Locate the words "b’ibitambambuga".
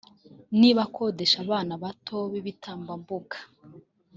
2.31-3.37